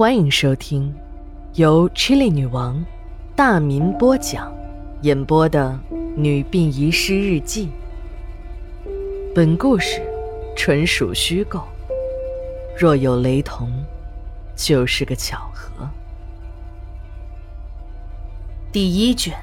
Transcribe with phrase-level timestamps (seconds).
[0.00, 0.90] 欢迎收听
[1.56, 2.82] 由 Chili 女王
[3.36, 4.50] 大民播讲、
[5.02, 5.78] 演播的
[6.16, 7.68] 《女病遗失日记》。
[9.34, 10.00] 本故事
[10.56, 11.64] 纯属虚构，
[12.78, 13.68] 若有雷同，
[14.56, 15.86] 就是个巧合。
[18.72, 19.36] 第一卷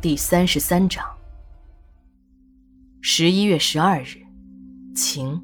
[0.00, 1.06] 第三十三章。
[3.00, 4.16] 十一月十二日，
[4.92, 5.40] 晴。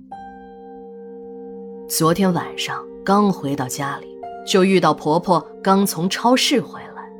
[1.88, 4.15] 昨天晚上刚回到家里。
[4.46, 7.10] 就遇到婆婆刚从超市回来，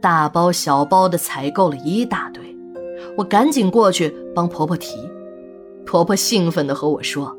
[0.00, 2.56] 大包小包的采购了一大堆，
[3.16, 4.96] 我赶紧过去帮婆婆提。
[5.86, 7.36] 婆婆兴奋地和我说：“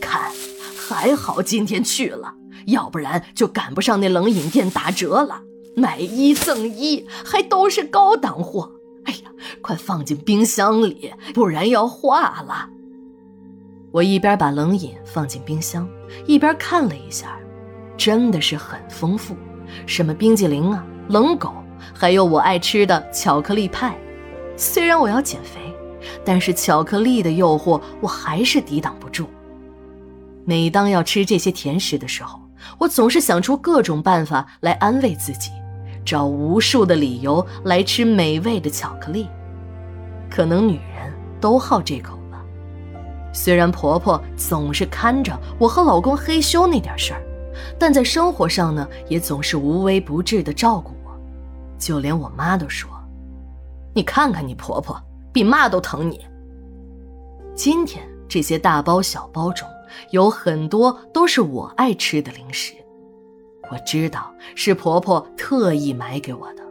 [0.00, 0.32] 看，
[0.76, 2.34] 还好今天去了，
[2.66, 5.42] 要不然就赶不上那冷饮店打折了，
[5.76, 8.72] 买一赠一，还都是高档货。
[9.04, 9.30] 哎呀，
[9.60, 12.70] 快放进冰箱里，不然要化了。”
[13.92, 15.88] 我一边把冷饮放进冰箱，
[16.26, 17.38] 一边看了一下。
[17.96, 19.36] 真的是很丰富，
[19.86, 21.52] 什么冰激凌啊、冷狗，
[21.92, 23.96] 还有我爱吃的巧克力派。
[24.56, 25.60] 虽然我要减肥，
[26.24, 29.26] 但是巧克力的诱惑我还是抵挡不住。
[30.44, 32.38] 每当要吃这些甜食的时候，
[32.78, 35.50] 我总是想出各种办法来安慰自己，
[36.04, 39.26] 找无数的理由来吃美味的巧克力。
[40.30, 42.42] 可能女人都好这口吧。
[43.32, 47.23] 虽然婆婆总是看着我和老公嘿咻那点事儿。
[47.78, 51.10] 但在生活上呢，也总是无微不至的照顾我，
[51.78, 52.90] 就连我妈都说
[53.94, 55.00] ：“你看看你婆婆，
[55.32, 56.20] 比妈都疼你。”
[57.54, 59.68] 今天这些大包小包中
[60.10, 62.74] 有很多都是我爱吃的零食，
[63.70, 66.64] 我知道是婆婆特意买给我的。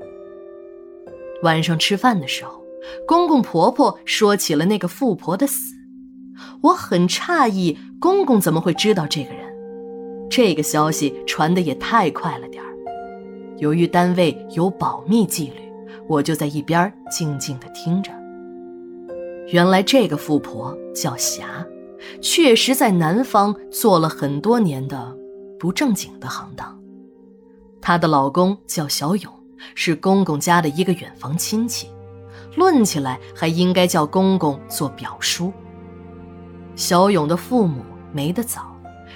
[1.42, 2.62] 晚上吃饭的时候，
[3.08, 5.73] 公公婆婆说起了那个富婆的死，
[6.62, 9.43] 我很诧异，公公怎么会知道这个人？
[10.30, 12.70] 这个消息传的也太快了点儿，
[13.58, 15.72] 由于单位有保密纪律，
[16.08, 18.12] 我就在一边静静的听着。
[19.50, 21.66] 原来这个富婆叫霞，
[22.20, 25.16] 确实在南方做了很多年的
[25.59, 26.80] 不正经的行当。
[27.80, 29.31] 她的老公叫小勇，
[29.76, 31.88] 是公公家的一个远房亲戚，
[32.56, 35.53] 论起来还应该叫公公做表叔。
[36.76, 38.72] 小勇的父母没得早。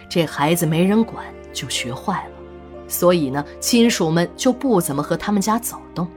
[0.10, 2.36] 这孩子没人管，就学坏了，
[2.88, 6.08] 所以呢，亲属们就不怎么和他们家走动。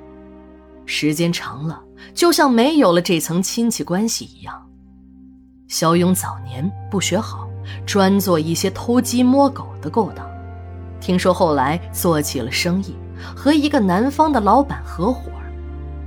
[0.87, 1.83] 时间长了，
[2.15, 4.67] 就像没有了这层亲戚关系一样。
[5.69, 7.49] 小勇早年不学好，
[7.87, 10.29] 专做一些偷鸡摸狗的勾当。
[11.01, 12.97] 听说后来做起了生意，
[13.37, 15.31] 和一个南方的老板合伙，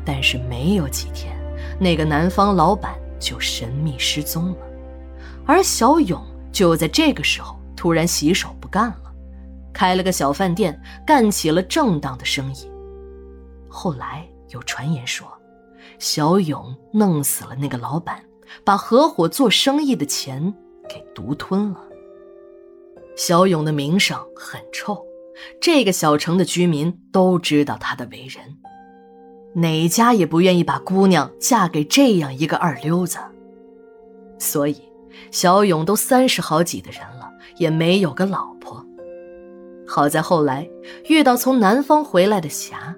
[0.06, 1.34] 但是没有几天，
[1.80, 4.58] 那个南方老板就神秘失踪了，
[5.46, 6.22] 而小勇
[6.52, 7.58] 就在这个时候。
[7.84, 9.14] 突然洗手不干了，
[9.74, 12.72] 开了个小饭店，干起了正当的生意。
[13.68, 15.28] 后来有传言说，
[16.00, 18.24] 小勇弄死了那个老板，
[18.64, 20.54] 把合伙做生意的钱
[20.88, 21.82] 给独吞了。
[23.18, 25.06] 小勇的名声很臭，
[25.60, 28.60] 这个小城的居民都知道他的为人，
[29.56, 33.18] 哪家也不愿意把姑娘嫁给这样一个二流子。
[34.40, 34.84] 所以，
[35.32, 37.23] 小勇都三十好几的人了。
[37.58, 38.86] 也没有个老婆，
[39.88, 40.70] 好在后来
[41.10, 42.96] 遇到从南方回来的霞，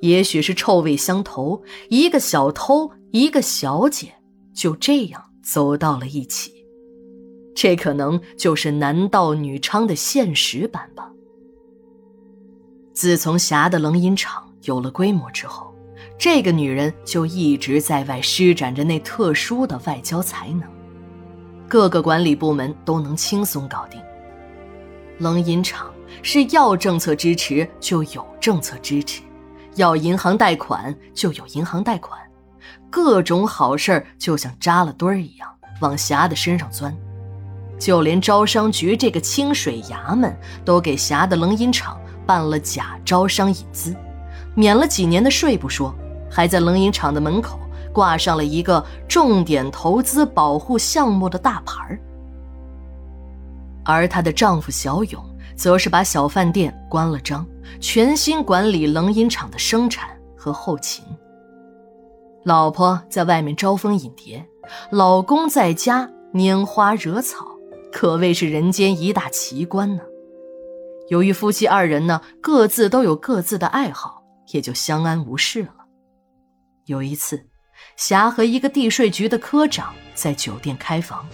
[0.00, 4.12] 也许是臭味相投，一个小偷，一个小姐，
[4.54, 6.52] 就这样走到了一起。
[7.54, 11.10] 这可能就是男盗女娼的现实版吧。
[12.92, 15.74] 自从霞的冷饮厂有了规模之后，
[16.16, 20.77] 这个女人就一直在外施展着那特殊的外交才能。
[21.68, 24.00] 各个管理部门都能轻松搞定。
[25.18, 25.92] 冷饮厂
[26.22, 29.20] 是要政策支持就有政策支持，
[29.74, 32.18] 要银行贷款就有银行贷款，
[32.88, 35.48] 各种好事儿就像扎了堆儿一样
[35.80, 36.96] 往霞的身上钻，
[37.78, 43.94] 就连招商局这个清水衙门都给霞的冷饮厂办了假招商引资，
[44.54, 45.94] 免了几年的税不说，
[46.30, 47.60] 还在冷饮厂的门口。
[47.98, 51.98] 挂上了一个重点投资保护项目的大牌儿，
[53.84, 55.20] 而她的丈夫小勇
[55.56, 57.44] 则是把小饭店关了张，
[57.80, 61.04] 全心管理冷饮厂的生产和后勤。
[62.44, 64.46] 老婆在外面招蜂引蝶，
[64.92, 67.48] 老公在家拈花惹草，
[67.90, 70.04] 可谓是人间一大奇观呢。
[71.08, 74.22] 由于夫妻二人呢各自都有各自的爱好，
[74.52, 75.74] 也就相安无事了。
[76.84, 77.44] 有一次。
[77.96, 81.26] 霞和一个地税局的科长在酒店开房，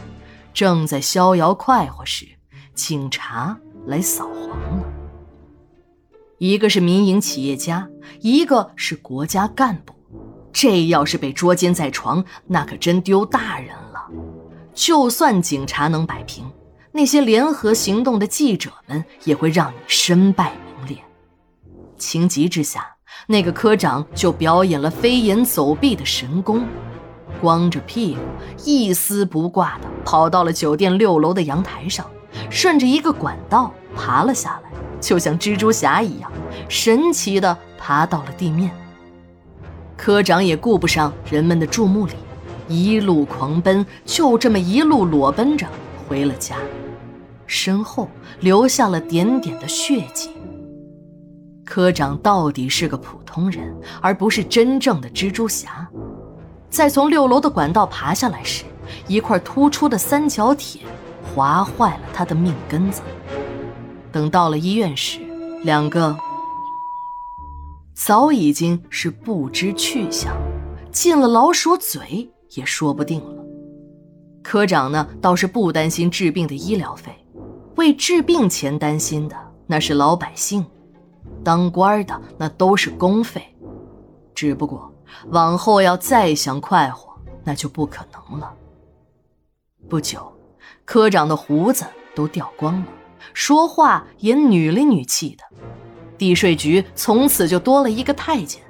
[0.52, 2.26] 正在逍遥快活时，
[2.74, 4.48] 警察来扫黄
[4.78, 4.84] 了。
[6.38, 7.88] 一个是民营企业家，
[8.20, 9.94] 一个是国家干部。
[10.52, 14.08] 这要是被捉奸在床，那可真丢大人了。
[14.72, 16.48] 就算警察能摆平，
[16.92, 21.04] 那些联合行动的记者们也会让你身败名裂。
[21.98, 22.86] 情急之下，
[23.26, 26.64] 那个科长就表演了飞檐走壁的神功，
[27.40, 28.20] 光着屁股，
[28.64, 32.06] 一丝不挂的跑到了酒店六楼的阳台上，
[32.50, 34.70] 顺着一个管道爬了下来，
[35.00, 36.30] 就像蜘蛛侠一样，
[36.68, 38.70] 神奇的爬到了地面。
[39.96, 42.12] 科长也顾不上人们的注目礼，
[42.68, 45.66] 一路狂奔，就这么一路裸奔着
[46.08, 46.56] 回了家，
[47.46, 48.08] 身后
[48.40, 50.30] 留下了点点的血迹。
[51.64, 55.88] 科长到底是个普通人，而不是真正的蜘蛛侠。
[56.68, 58.64] 在从六楼的管道爬下来时，
[59.06, 60.82] 一块突出的三角铁
[61.34, 63.00] 划坏了他的命根子。
[64.12, 65.20] 等到了医院时，
[65.62, 66.16] 两个。
[67.94, 70.34] 早已经是不知去向，
[70.90, 73.44] 进了老鼠嘴也说不定了。
[74.42, 77.12] 科长呢，倒是不担心治病的医疗费，
[77.76, 80.66] 为治病钱担心的那是老百姓，
[81.44, 83.54] 当官的那都是公费。
[84.34, 84.92] 只不过
[85.28, 87.14] 往后要再想快活，
[87.44, 88.52] 那就不可能了。
[89.88, 90.32] 不久，
[90.84, 92.86] 科长的胡子都掉光了，
[93.32, 95.44] 说话也女里女气的。
[96.16, 98.62] 地税局从此就多了一个太监，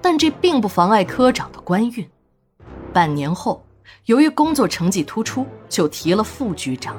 [0.00, 2.08] 但这并不妨碍科长的官运。
[2.92, 3.66] 半年后，
[4.04, 6.96] 由于工作成绩突出，就提了副局长。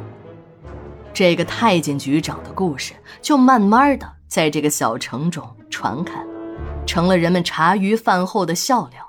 [1.13, 6.29] 这个太监局长的故事就慢慢的在这个小城中传开了，
[6.85, 9.05] 成了人们茶余饭后的笑料。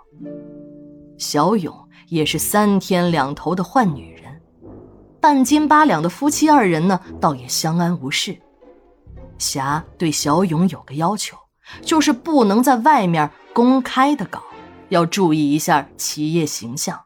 [1.18, 1.74] 小勇
[2.08, 4.40] 也是三天两头的换女人，
[5.20, 8.36] 半斤八两的夫妻二人呢，倒也相安无事。
[9.38, 11.36] 霞对小勇有个要求，
[11.82, 14.42] 就是不能在外面公开的搞，
[14.90, 17.00] 要注意一下企业形象。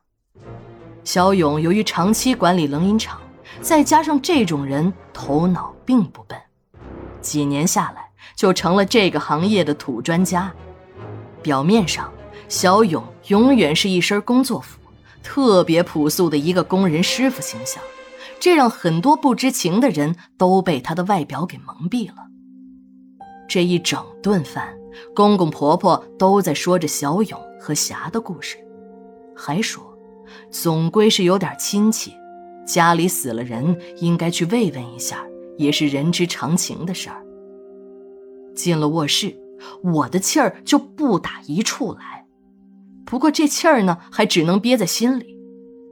[1.02, 3.20] 小勇由于长期管理冷饮厂，
[3.60, 6.38] 再加上这种人头脑并不笨，
[7.20, 10.52] 几年下来就成了这个行业的土专家。
[11.42, 12.12] 表面上，
[12.48, 14.78] 小勇永远是一身工作服，
[15.22, 17.82] 特别朴素的一个工人师傅形象。
[18.38, 22.14] 这让很多不知情的人都被他的外表给蒙蔽了。
[23.46, 24.74] 这一整顿饭，
[25.14, 28.56] 公公婆婆都在说着小勇和霞的故事，
[29.36, 29.82] 还说，
[30.50, 32.14] 总归是有点亲戚，
[32.66, 35.22] 家里死了人，应该去慰问一下，
[35.60, 37.22] 也是人之常情的事儿。
[38.54, 39.36] 进了卧室，
[39.84, 42.26] 我的气儿就不打一处来，
[43.04, 45.36] 不过这气儿呢，还只能憋在心里，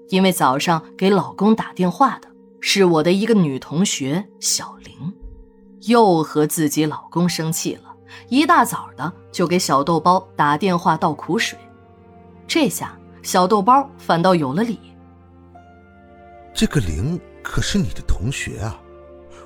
[0.08, 2.28] 因为早上给老公打电话的。
[2.60, 5.12] 是我的一个女同学小玲，
[5.82, 7.94] 又和自己老公生气了，
[8.28, 11.56] 一大早的就给小豆包打电话倒苦水，
[12.48, 14.80] 这下小豆包反倒有了理。
[16.52, 18.76] 这个玲可是你的同学啊，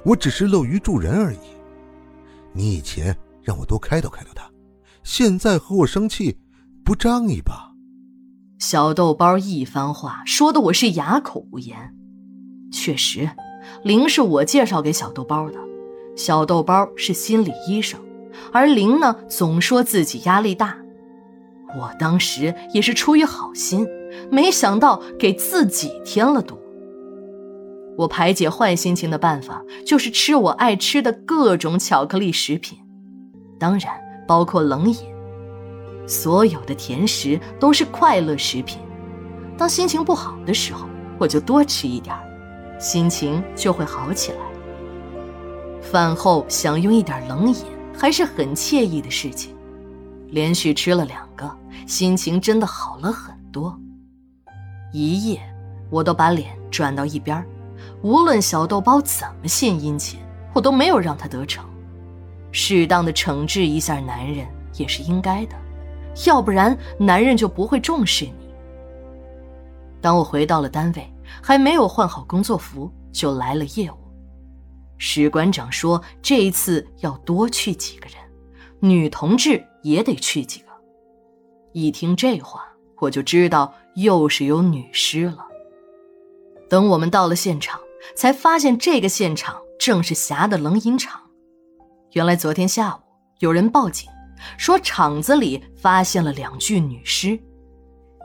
[0.05, 1.39] 我只是乐于助人而已。
[2.53, 4.51] 你以前让我多开导开导他，
[5.03, 6.39] 现在和我生气，
[6.85, 7.73] 不仗义吧？
[8.59, 11.95] 小豆包一番话说的我是哑口无言。
[12.71, 13.29] 确实，
[13.83, 15.59] 玲是我介绍给小豆包的。
[16.17, 17.99] 小豆包是心理医生，
[18.53, 20.77] 而玲呢，总说自己压力大。
[21.77, 23.87] 我当时也是出于好心，
[24.31, 26.59] 没想到给自己添了堵。
[27.97, 32.79] 我排解坏心情的办法就是吃我爱吃的各种巧克力食品，
[33.59, 33.93] 当然
[34.27, 34.97] 包括冷饮。
[36.07, 38.81] 所有的甜食都是快乐食品。
[39.57, 40.87] 当心情不好的时候，
[41.19, 42.15] 我就多吃一点。
[42.79, 44.39] 心情就会好起来。
[45.81, 47.65] 饭后享用一点冷饮
[47.97, 49.55] 还是很惬意的事情，
[50.31, 51.49] 连续吃了两个，
[51.87, 53.79] 心情真的好了很多。
[54.93, 55.41] 一夜，
[55.91, 57.47] 我都把脸转到一边
[58.03, 60.21] 无论小豆包怎么献殷勤，
[60.53, 61.65] 我都没有让他得逞。
[62.51, 65.57] 适当的惩治一下男人也是应该的，
[66.27, 68.55] 要不然男人就不会重视你。
[70.01, 71.09] 当我回到了单位。
[71.41, 73.97] 还没有换好工作服，就来了业务。
[74.99, 78.17] 史馆长说：“这一次要多去几个人，
[78.81, 80.67] 女同志也得去几个。”
[81.73, 82.65] 一听这话，
[82.99, 85.47] 我就知道又是有女尸了。
[86.69, 87.81] 等我们到了现场，
[88.15, 91.21] 才发现这个现场正是霞的冷饮厂。
[92.13, 93.01] 原来昨天下午
[93.39, 94.09] 有人报警，
[94.59, 97.39] 说厂子里发现了两具女尸，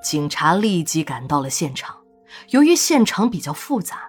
[0.03, 1.95] 警察立即赶到了现场。
[2.49, 4.01] 由于现场比较复杂，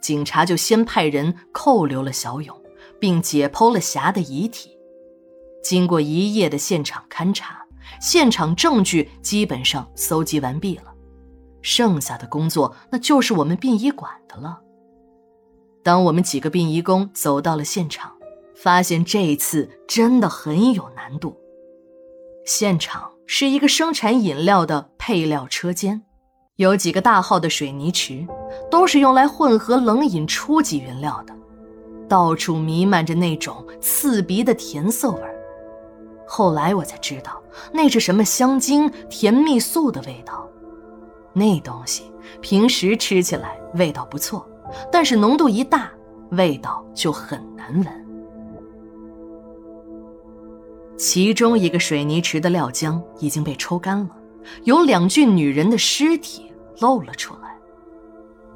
[0.00, 2.56] 警察就先派人扣留了小勇，
[3.00, 4.70] 并解剖了霞的遗体。
[5.62, 7.64] 经过一夜的现场勘查，
[8.00, 10.94] 现场证据基本上搜集完毕了，
[11.60, 14.60] 剩下的工作那就是我们殡仪馆的了。
[15.84, 18.10] 当我们几个殡仪工走到了现场，
[18.56, 21.36] 发现这一次真的很有难度。
[22.46, 26.00] 现场是一个生产饮料的配料车间，
[26.56, 28.26] 有几个大号的水泥池，
[28.70, 31.36] 都是用来混合冷饮初级原料的，
[32.08, 35.34] 到处弥漫着那种刺鼻的甜涩味儿。
[36.26, 37.42] 后来我才知道，
[37.74, 40.48] 那是什么香精、甜蜜素的味道。
[41.34, 42.04] 那东西
[42.40, 44.48] 平时吃起来味道不错，
[44.90, 45.90] 但是浓度一大，
[46.30, 48.06] 味道就很难闻。
[50.96, 54.10] 其中一个水泥池的料浆已经被抽干了，
[54.62, 57.54] 有两具女人的尸体露了出来。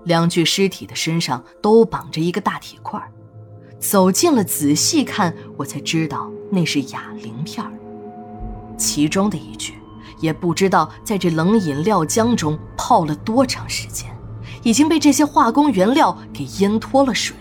[0.04, 3.02] 两具尸体的身上都绑着一个大铁块，
[3.78, 6.30] 走近了仔细看，我才知道。
[6.50, 7.62] 那是哑铃片
[8.78, 9.74] 其中的一具
[10.18, 14.10] 也不知道在这冷饮料浆中泡了多长时间，
[14.62, 17.36] 已经被这些化工原料给淹脱了水，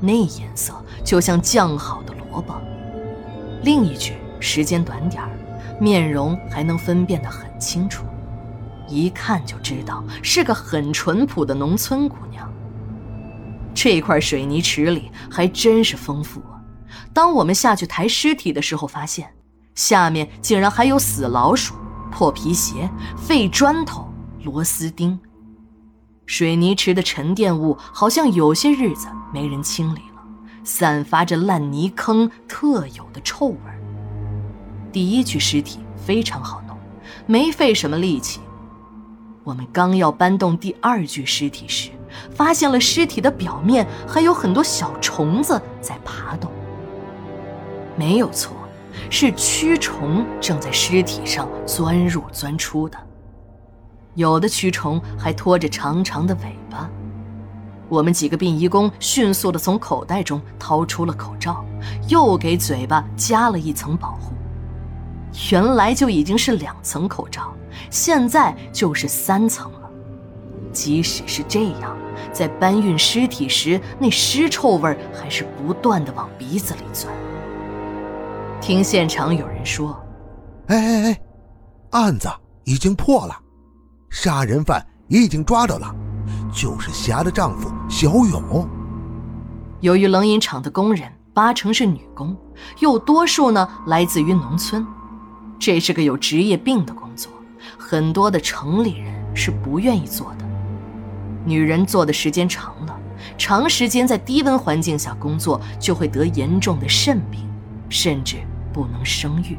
[0.00, 2.54] 那颜色就像酱好的萝卜。
[3.62, 5.30] 另一具时间短点儿，
[5.80, 8.04] 面容还能分辨得很清楚，
[8.88, 12.50] 一看就知道是个很淳朴的农村姑娘。
[13.74, 16.60] 这块水泥池里还真是丰富啊。
[17.12, 19.28] 当我们下去抬尸体的时候，发现
[19.74, 21.74] 下面竟然还有死老鼠、
[22.10, 24.08] 破皮鞋、废砖头、
[24.44, 25.18] 螺丝钉。
[26.26, 30.22] 水泥池的沉淀物好像有些日子没人清理了，
[30.64, 33.58] 散发着烂泥坑特有的臭味。
[34.92, 36.76] 第一具尸体非常好弄，
[37.26, 38.40] 没费什么力气。
[39.44, 41.90] 我们刚要搬动第二具尸体时，
[42.34, 46.50] 发现了尸体的表面还有很多小虫子在爬动。
[47.96, 48.56] 没有错，
[49.08, 52.98] 是蛆虫正在尸体上钻入钻出的，
[54.16, 56.90] 有的蛆虫还拖着长长的尾巴。
[57.88, 61.64] 我们几个殡仪工迅速地从口袋中掏出了口罩，
[62.08, 64.32] 又给嘴巴加了一层保护。
[65.52, 67.54] 原来就已经是两层口罩，
[67.90, 69.90] 现在就是三层了。
[70.72, 71.96] 即使是这样，
[72.32, 77.14] 在搬运尸体时，那尸臭味还是不断地往鼻子里钻。
[78.60, 79.96] 听现场有人说
[80.68, 81.20] ：“哎哎哎，
[81.90, 82.28] 案子
[82.64, 83.38] 已经破了，
[84.08, 85.94] 杀人犯也已经抓到了，
[86.52, 88.68] 就是霞的丈夫小勇。
[89.80, 92.36] 由于冷饮厂的工人八成是女工，
[92.80, 94.86] 又多数呢来自于农村，
[95.58, 97.30] 这是个有职业病的工作，
[97.78, 100.44] 很多的城里人是不愿意做的。
[101.44, 102.98] 女人做的时间长了，
[103.36, 107.48] 长时间在低温环境下工作，就会得严重的肾病，
[107.88, 108.36] 甚至……”
[108.76, 109.56] 不能生育。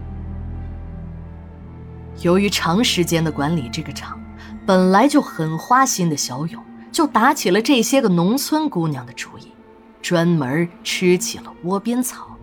[2.22, 4.20] 由于长时间的管理这个厂，
[4.68, 9.54] 本来就很花心的小勇，就打起了这些个农村姑娘的主意，
[10.02, 12.36] 专门吃起了窝边草。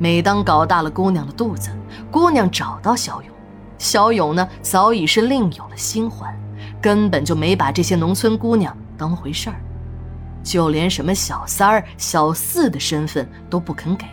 [0.00, 1.70] 每当搞大了姑娘的肚子，
[2.10, 3.32] 姑娘找到小勇，
[3.78, 6.36] 小勇呢早已是另有了新欢，
[6.82, 9.60] 根本就没把这些农村姑娘当回事儿，
[10.42, 14.04] 就连什么小三儿、小四的身份都不肯给。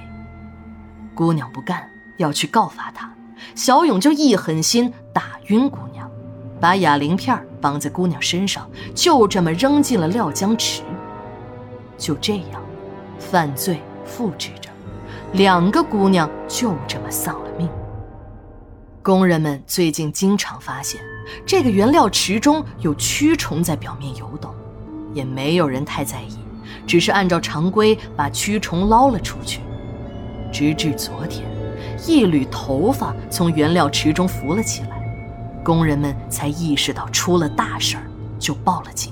[1.15, 3.11] 姑娘不干，要去告发他，
[3.55, 5.94] 小勇就一狠心打晕姑娘，
[6.65, 10.81] 把哑铃片绑在姑娘身上，就这么扔进了料浆池。
[11.95, 12.59] 就这样，
[13.19, 14.71] 犯罪复制着，
[15.33, 17.69] 两个姑娘就这么丧了命。
[19.03, 20.99] 工人们最近经常发现，
[21.45, 24.51] 这个原料池中有蛆虫在表面游动，
[25.13, 26.35] 也没有人太在意，
[26.87, 29.61] 只是按照常规把蛆虫捞了出去。
[30.51, 31.45] 直至昨天，
[32.07, 34.94] 一缕头发从原料池中浮了起来，
[35.65, 38.03] 工人们才意识到出了大事儿，
[38.37, 39.11] 就报了警。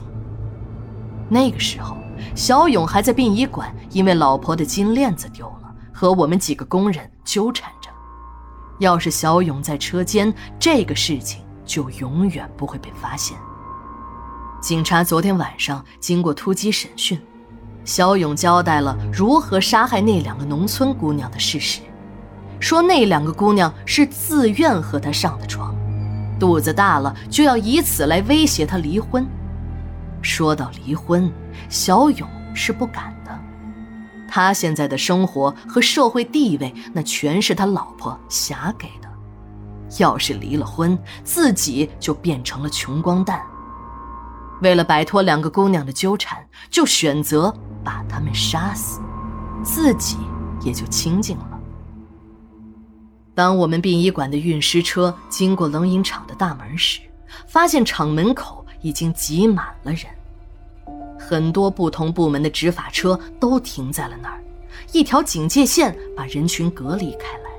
[1.27, 1.97] 那个时候，
[2.35, 7.89] 小勇还在殡仪馆，因为老婆的金链子丢了，和我们几个工人纠缠着。
[8.77, 13.35] 要是小勇在车间，这个事情就永远不会被发现。
[14.61, 17.19] 警察昨天晚上经过突击审讯。
[17.85, 21.81] 小勇交代了如何杀害那两个农村姑娘的事实，
[22.59, 25.75] 说那两个姑娘是自愿和他上的床，
[26.39, 29.25] 肚子大了就要以此来威胁他离婚。
[30.21, 31.31] 说到离婚，
[31.69, 33.39] 小勇是不敢的，
[34.29, 39.09] 他现在的生活和社会地位那全是他老婆霞给的，
[39.99, 43.41] 要是离了婚，自己就变成了穷光蛋。
[44.61, 46.37] 为了摆脱两个姑娘的纠缠，
[46.69, 49.01] 就选择把她们杀死，
[49.61, 50.17] 自己
[50.61, 51.52] 也就清静了。
[53.35, 56.99] 当我们殡仪馆的运尸车经过冷饮厂的大门时，
[57.47, 60.05] 发现厂门口已经挤满了人，
[61.17, 64.39] 很多不同部门的执法车都停在了那儿，
[64.91, 67.49] 一条警戒线把人群隔离开来。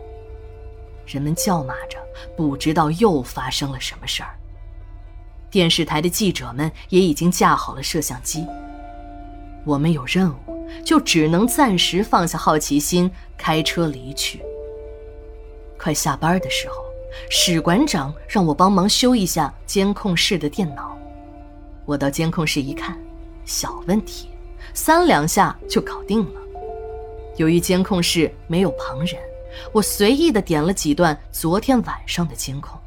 [1.06, 1.98] 人们叫骂着，
[2.36, 4.30] 不知道又发生了什么事儿。
[5.50, 8.46] 电视台的记者们也已经架好了摄像机。
[9.64, 14.40] 我们有任务，就只能暂时放下好奇心，开车离去。
[15.78, 16.84] 快下班的时候，
[17.30, 20.96] 史馆长让我帮忙修一下监控室的电脑。
[21.84, 22.98] 我到监控室一看，
[23.44, 24.28] 小问题，
[24.72, 26.40] 三两下就搞定了。
[27.36, 29.20] 由于监控室没有旁人，
[29.72, 32.78] 我随意的点了几段昨天晚上的监控。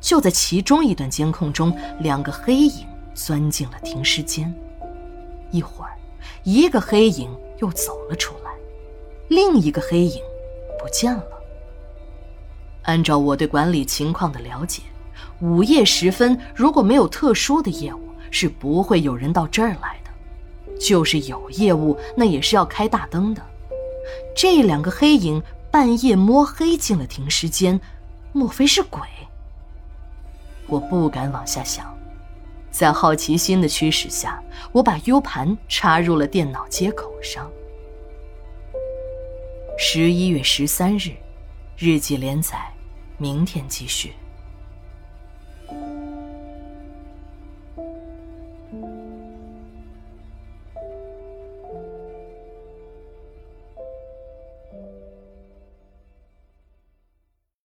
[0.00, 4.54] 就在其中一段监控中，两个黑影钻进了停尸间。
[5.50, 5.92] 一会儿，
[6.44, 8.50] 一个黑影又走了出来，
[9.28, 10.22] 另一个黑影
[10.78, 11.39] 不见了。
[12.82, 14.82] 按照我对管理情况的了解，
[15.40, 20.10] 午夜时分如果没有特殊的业务，是不会有人到这儿来的。
[20.80, 23.42] 就是有业务，那也是要开大灯的。
[24.34, 27.78] 这两个黑影半夜摸黑进了停尸间，
[28.32, 29.00] 莫非是鬼？
[30.66, 31.94] 我不敢往下想，
[32.70, 37.50] 在好奇心的驱使下，我把 U 盘插入了电脑接口上。
[39.76, 41.10] 十一月十三日。
[41.82, 42.70] 日记连载，
[43.16, 44.12] 明天继续。